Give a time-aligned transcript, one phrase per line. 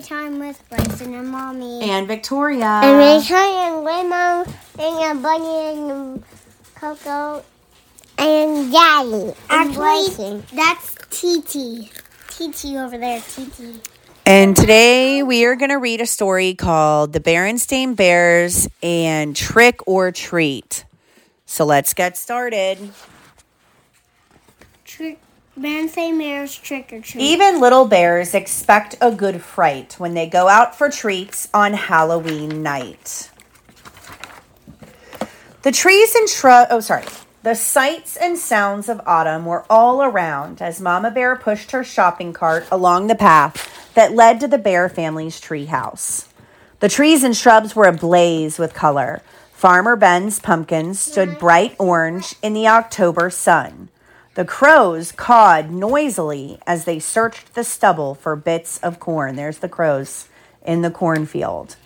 [0.00, 1.90] read along story time with Bryson and Mommy.
[1.90, 2.64] And Victoria.
[2.64, 4.44] And Rachel and Grandma
[4.78, 6.24] and a Bunny and
[6.74, 7.44] Coco
[8.18, 9.32] and Daddy.
[9.48, 11.90] Actually, that's TT.
[12.28, 13.86] TT over there, TT.
[14.26, 19.80] And today we are going to read a story called The Berenstain Bears and Trick
[19.86, 20.84] or Treat.
[21.46, 22.92] So let's get started.
[24.84, 25.18] Trick,
[26.62, 27.22] Trick or treat.
[27.22, 32.62] Even little bears expect a good fright when they go out for treats on Halloween
[32.62, 33.30] night.
[35.62, 37.04] The trees and shrubs, oh, sorry.
[37.42, 42.32] The sights and sounds of autumn were all around as Mama Bear pushed her shopping
[42.32, 46.28] cart along the path that led to the Bear family's treehouse.
[46.80, 49.20] The trees and shrubs were ablaze with color.
[49.52, 53.88] Farmer Ben's pumpkins stood bright orange in the October sun.
[54.34, 59.34] The crows cawed noisily as they searched the stubble for bits of corn.
[59.34, 60.28] There's the crows
[60.64, 61.76] in the cornfield.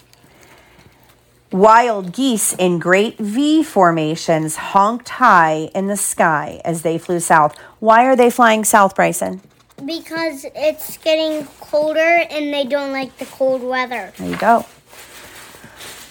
[1.50, 7.56] Wild geese in great V formations honked high in the sky as they flew south.
[7.78, 9.40] Why are they flying south, Bryson?
[9.84, 14.12] Because it's getting colder and they don't like the cold weather.
[14.18, 14.66] There you go.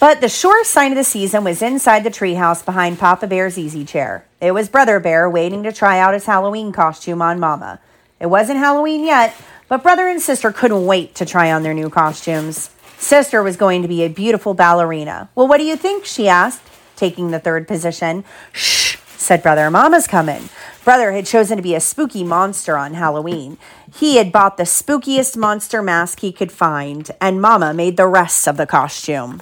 [0.04, 3.86] But the surest sign of the season was inside the treehouse behind Papa Bear's easy
[3.86, 4.26] chair.
[4.38, 7.80] It was Brother Bear waiting to try out his Halloween costume on Mama.
[8.20, 9.34] It wasn't Halloween yet,
[9.66, 12.68] but brother and sister couldn't wait to try on their new costumes.
[12.98, 15.30] Sister was going to be a beautiful ballerina.
[15.34, 16.04] Well, what do you think?
[16.04, 16.60] she asked,
[16.96, 18.24] taking the third position.
[18.52, 19.70] Shh, said brother.
[19.70, 20.50] Mama's coming.
[20.84, 23.56] Brother had chosen to be a spooky monster on Halloween.
[23.90, 28.46] He had bought the spookiest monster mask he could find, and Mama made the rest
[28.46, 29.40] of the costume.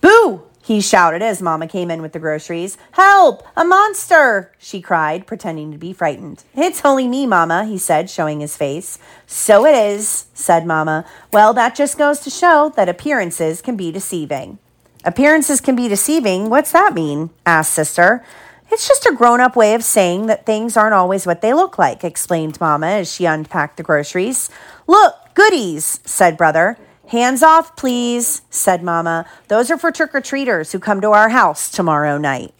[0.00, 0.42] Boo!
[0.62, 2.78] He shouted as Mama came in with the groceries.
[2.92, 3.42] Help!
[3.56, 4.52] A monster!
[4.58, 6.44] She cried, pretending to be frightened.
[6.54, 8.98] It's only me, Mama, he said, showing his face.
[9.26, 11.04] So it is, said Mama.
[11.32, 14.58] Well, that just goes to show that appearances can be deceiving.
[15.04, 16.50] Appearances can be deceiving?
[16.50, 17.30] What's that mean?
[17.46, 18.24] asked Sister.
[18.70, 21.78] It's just a grown up way of saying that things aren't always what they look
[21.78, 24.50] like, explained Mama as she unpacked the groceries.
[24.86, 26.78] Look, goodies, said Brother.
[27.10, 29.26] Hands off, please, said Mama.
[29.48, 32.54] Those are for trick or treaters who come to our house tomorrow night.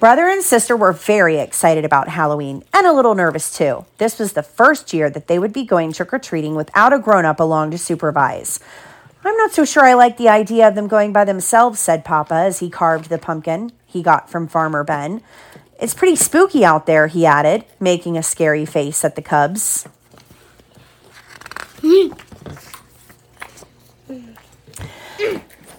[0.00, 3.84] Brother and sister were very excited about Halloween and a little nervous too.
[3.98, 6.98] This was the first year that they would be going trick or treating without a
[6.98, 8.60] grown up along to supervise.
[9.22, 12.32] I'm not so sure I like the idea of them going by themselves, said Papa
[12.32, 15.20] as he carved the pumpkin he got from Farmer Ben.
[15.78, 19.86] It's pretty spooky out there, he added, making a scary face at the cubs.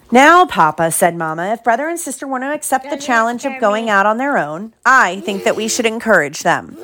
[0.09, 3.89] Now, Papa, said Mama, if brother and sister want to accept the challenge of going
[3.89, 6.77] out on their own, I think that we should encourage them.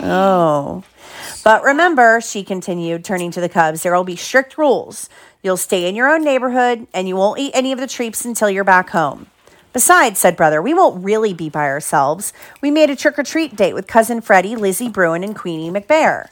[0.00, 0.84] Oh.
[1.44, 5.08] But remember, she continued, turning to the cubs, there will be strict rules.
[5.42, 8.50] You'll stay in your own neighborhood and you won't eat any of the treats until
[8.50, 9.26] you're back home.
[9.72, 12.32] Besides, said brother, we won't really be by ourselves.
[12.60, 16.28] We made a trick or treat date with cousin Freddie, Lizzie Bruin, and Queenie McBear.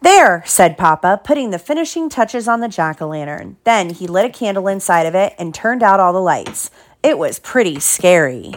[0.00, 3.56] There, said Papa, putting the finishing touches on the jack o' lantern.
[3.64, 6.70] Then he lit a candle inside of it and turned out all the lights.
[7.02, 8.54] It was pretty scary.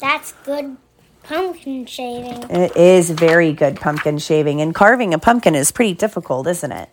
[0.00, 0.76] That's good
[1.22, 2.50] pumpkin shaving.
[2.50, 6.88] It is very good pumpkin shaving, and carving a pumpkin is pretty difficult, isn't it?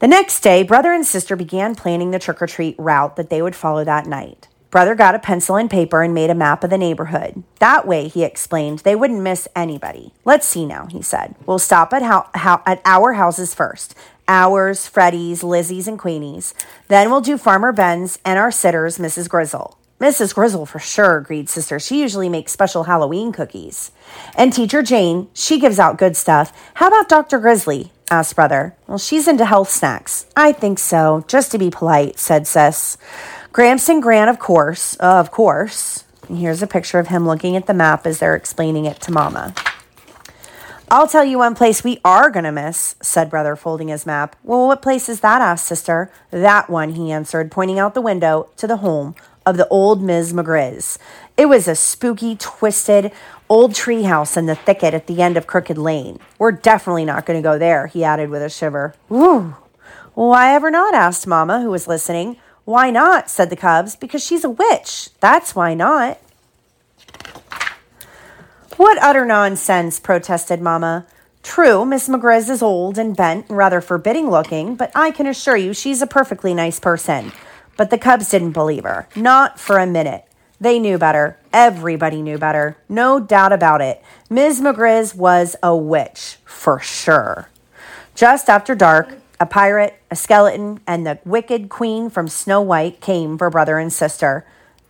[0.00, 3.40] The next day, brother and sister began planning the trick or treat route that they
[3.40, 4.48] would follow that night.
[4.70, 7.44] Brother got a pencil and paper and made a map of the neighborhood.
[7.60, 10.12] That way, he explained, they wouldn't miss anybody.
[10.24, 11.36] Let's see now, he said.
[11.46, 13.94] We'll stop at, at our houses first.
[14.26, 16.54] Ours, Freddie's, Lizzie's, and Queenie's.
[16.88, 19.28] Then we'll do Farmer Ben's and our sitters, Mrs.
[19.28, 19.78] Grizzle.
[20.00, 20.34] Mrs.
[20.34, 21.78] Grizzle for sure, agreed Sister.
[21.78, 23.92] She usually makes special Halloween cookies.
[24.34, 26.52] And Teacher Jane, she gives out good stuff.
[26.74, 27.38] How about Dr.
[27.38, 27.92] Grizzly?
[28.10, 28.74] Asked Brother.
[28.86, 30.26] Well, she's into health snacks.
[30.36, 32.96] I think so, just to be polite, said Sis.
[33.52, 36.04] Gramps and Gran, of course, uh, of course.
[36.28, 39.12] And here's a picture of him looking at the map as they're explaining it to
[39.12, 39.54] Mama.
[40.90, 44.36] I'll tell you one place we are going to miss, said Brother, folding his map.
[44.44, 45.40] Well, what place is that?
[45.40, 46.10] asked Sister.
[46.30, 49.14] That one, he answered, pointing out the window to the home
[49.46, 50.32] of the old Ms.
[50.32, 50.98] McGriz.
[51.36, 53.12] It was a spooky, twisted,
[53.48, 56.18] old treehouse in the thicket at the end of Crooked Lane.
[56.38, 58.94] We're definitely not going to go there, he added with a shiver.
[60.14, 60.94] Why ever not?
[60.94, 62.36] asked Mama, who was listening.
[62.64, 63.28] Why not?
[63.28, 63.96] said the cubs.
[63.96, 65.10] Because she's a witch.
[65.20, 66.18] That's why not.
[68.76, 71.06] What utter nonsense, protested Mamma.
[71.44, 75.56] True, Miss McGriz is old and bent and rather forbidding looking, but I can assure
[75.56, 77.32] you she's a perfectly nice person.
[77.76, 79.08] But the cubs didn't believe her.
[79.16, 80.24] Not for a minute.
[80.60, 81.38] They knew better.
[81.52, 82.76] Everybody knew better.
[82.88, 84.02] No doubt about it.
[84.30, 84.60] Ms.
[84.60, 87.48] McGriz was a witch, for sure.
[88.14, 93.36] Just after dark, a pirate, a skeleton, and the wicked queen from Snow White came
[93.36, 94.46] for brother and sister.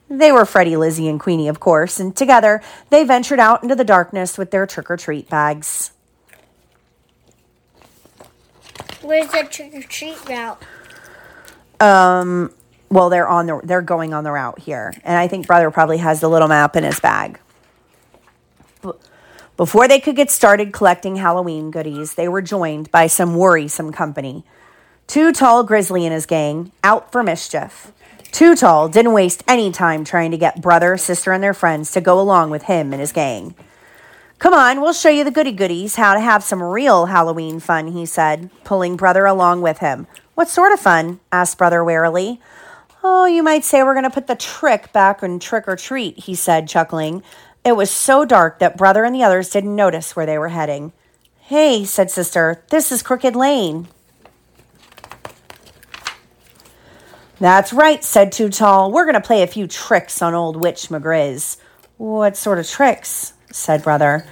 [0.08, 3.84] They were Freddie, Lizzie, and Queenie, of course, and together they ventured out into the
[3.84, 5.92] darkness with their trick or treat bags.
[9.00, 10.62] Where's the trick or treat route?
[11.80, 12.52] Um,
[12.90, 15.98] well, they're on the they're going on the route here, and I think brother probably
[15.98, 17.38] has the little map in his bag.
[19.56, 24.44] Before they could get started collecting Halloween goodies, they were joined by some worrisome company.
[25.06, 27.92] Too Tall Grizzly and his gang, out for mischief.
[28.32, 32.00] Too Tall didn't waste any time trying to get brother, sister, and their friends to
[32.00, 33.54] go along with him and his gang.
[34.40, 37.92] Come on, we'll show you the goody goodies, how to have some real Halloween fun,
[37.92, 40.08] he said, pulling brother along with him.
[40.34, 41.20] What sort of fun?
[41.30, 42.40] asked brother warily.
[43.06, 46.20] Oh, you might say we're going to put the trick back in trick or treat,
[46.20, 47.22] he said, chuckling.
[47.62, 50.94] It was so dark that brother and the others didn't notice where they were heading.
[51.40, 53.88] Hey, said sister, this is Crooked Lane.
[57.38, 58.90] That's right, said Too Tall.
[58.90, 61.58] We're going to play a few tricks on old Witch McGriz.
[61.98, 63.34] What sort of tricks?
[63.52, 64.26] said brother.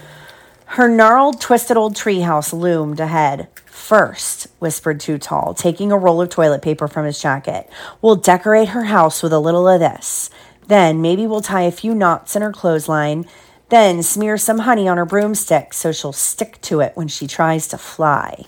[0.72, 3.48] Her gnarled, twisted old treehouse loomed ahead.
[3.66, 7.68] First, whispered Too Tall, taking a roll of toilet paper from his jacket,
[8.00, 10.30] we'll decorate her house with a little of this.
[10.66, 13.26] Then maybe we'll tie a few knots in her clothesline.
[13.68, 17.68] Then smear some honey on her broomstick so she'll stick to it when she tries
[17.68, 18.44] to fly.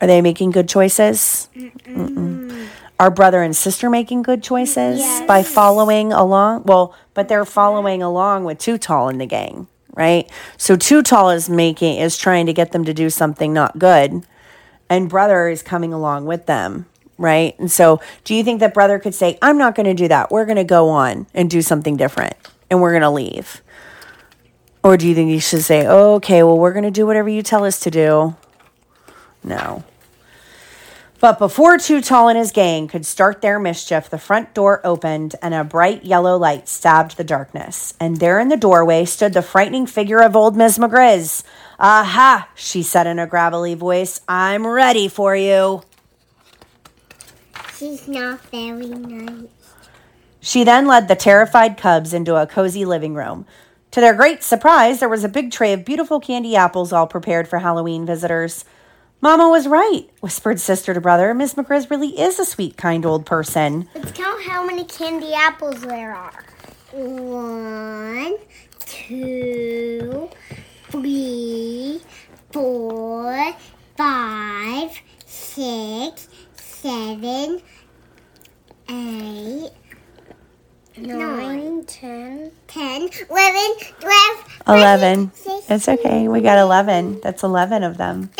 [0.00, 1.50] Are they making good choices?
[1.54, 2.68] Mm-mm.
[2.98, 5.26] Are brother and sister making good choices Yes.
[5.26, 6.62] by following along?
[6.64, 10.30] Well, but they're following along with Too Tall in the gang, right?
[10.56, 14.24] So Too Tall is making is trying to get them to do something not good,
[14.88, 16.86] and brother is coming along with them,
[17.18, 17.58] right?
[17.58, 20.30] And so, do you think that brother could say, "I'm not going to do that.
[20.30, 22.34] We're going to go on and do something different,
[22.70, 23.62] and we're going to leave"?
[24.82, 27.42] Or do you think he should say, "Okay, well, we're going to do whatever you
[27.42, 28.36] tell us to do"?
[29.44, 29.84] No.
[31.20, 35.36] But before Too Tall and his gang could start their mischief, the front door opened
[35.42, 37.92] and a bright yellow light stabbed the darkness.
[38.00, 41.44] And there in the doorway stood the frightening figure of old Miss McGriz.
[41.78, 45.82] Aha, she said in a gravelly voice, I'm ready for you.
[47.76, 49.48] She's not very nice.
[50.40, 53.44] She then led the terrified cubs into a cozy living room.
[53.90, 57.46] To their great surprise, there was a big tray of beautiful candy apples all prepared
[57.46, 58.64] for Halloween visitors.
[59.22, 61.34] Mama was right, whispered sister to brother.
[61.34, 63.86] Miss McGriz really is a sweet, kind old person.
[63.94, 66.44] Let's count how many candy apples there are.
[66.92, 68.36] One,
[68.86, 70.30] two,
[70.88, 72.00] three,
[72.50, 73.52] four,
[73.96, 74.90] five,
[75.26, 77.60] six, seven,
[78.88, 79.70] eight,
[80.96, 85.30] nine, ten, ten, eleven, twelve, Eleven.
[85.34, 86.26] six- It's okay.
[86.26, 87.20] We got 11.
[87.22, 88.30] That's 11 of them.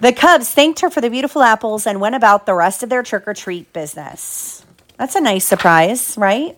[0.00, 3.02] The Cubs thanked her for the beautiful apples and went about the rest of their
[3.02, 4.64] trick or treat business.
[4.96, 6.56] That's a nice surprise, right?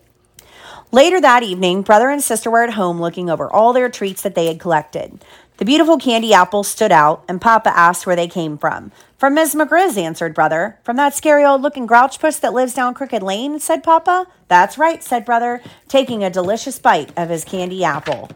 [0.93, 4.35] Later that evening, brother and sister were at home looking over all their treats that
[4.35, 5.25] they had collected.
[5.57, 8.93] The beautiful candy apples stood out, and Papa asked where they came from.
[9.17, 10.79] From Miss McGriz, answered brother.
[10.83, 14.25] From that scary old looking grouch puss that lives down Crooked Lane, said Papa.
[14.47, 18.29] That's right, said brother, taking a delicious bite of his candy apple.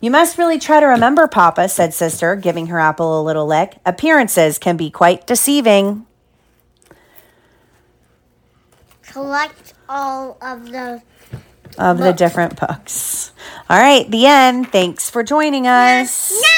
[0.00, 3.78] You must really try to remember, Papa, said sister, giving her apple a little lick.
[3.86, 6.06] Appearances can be quite deceiving.
[9.02, 11.02] Collect all of the
[11.78, 13.32] Of the different books.
[13.68, 14.72] All right, the end.
[14.72, 16.32] Thanks for joining us.
[16.32, 16.51] No!